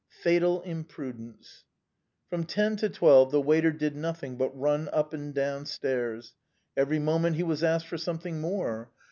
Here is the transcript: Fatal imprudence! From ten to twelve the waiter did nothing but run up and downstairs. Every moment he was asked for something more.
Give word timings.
Fatal 0.23 0.63
imprudence! 0.63 1.63
From 2.27 2.43
ten 2.45 2.75
to 2.77 2.89
twelve 2.89 3.29
the 3.29 3.39
waiter 3.39 3.71
did 3.71 3.95
nothing 3.95 4.35
but 4.35 4.49
run 4.59 4.89
up 4.91 5.13
and 5.13 5.31
downstairs. 5.31 6.33
Every 6.75 6.97
moment 6.97 7.35
he 7.35 7.43
was 7.43 7.63
asked 7.63 7.85
for 7.85 7.99
something 7.99 8.41
more. 8.41 8.89